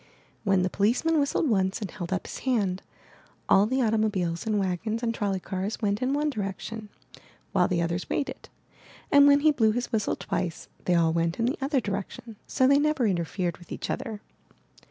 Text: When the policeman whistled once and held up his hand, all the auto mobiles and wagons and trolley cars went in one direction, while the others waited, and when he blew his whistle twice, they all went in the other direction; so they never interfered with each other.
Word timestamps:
When 0.43 0.63
the 0.63 0.69
policeman 0.71 1.19
whistled 1.19 1.47
once 1.47 1.79
and 1.79 1.91
held 1.91 2.11
up 2.11 2.25
his 2.25 2.39
hand, 2.39 2.81
all 3.47 3.67
the 3.67 3.83
auto 3.83 3.99
mobiles 3.99 4.47
and 4.47 4.57
wagons 4.57 5.03
and 5.03 5.13
trolley 5.13 5.39
cars 5.39 5.79
went 5.79 6.01
in 6.01 6.11
one 6.11 6.31
direction, 6.31 6.89
while 7.51 7.67
the 7.67 7.83
others 7.83 8.09
waited, 8.09 8.49
and 9.11 9.27
when 9.27 9.41
he 9.41 9.51
blew 9.51 9.73
his 9.73 9.91
whistle 9.91 10.15
twice, 10.15 10.69
they 10.85 10.95
all 10.95 11.13
went 11.13 11.37
in 11.37 11.45
the 11.45 11.57
other 11.61 11.79
direction; 11.79 12.35
so 12.47 12.65
they 12.65 12.79
never 12.79 13.05
interfered 13.05 13.59
with 13.59 13.71
each 13.71 13.91
other. 13.91 14.21